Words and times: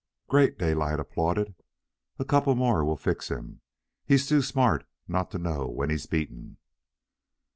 "Great!" 0.27 0.57
Daylight 0.57 0.99
applauded. 0.99 1.53
"A 2.17 2.25
couple 2.25 2.55
more 2.55 2.83
will 2.83 2.97
fix 2.97 3.29
him. 3.29 3.61
He's 4.03 4.27
too 4.27 4.41
smart 4.41 4.83
not 5.07 5.29
to 5.29 5.37
know 5.37 5.67
when 5.67 5.91
he's 5.91 6.07
beaten." 6.07 6.57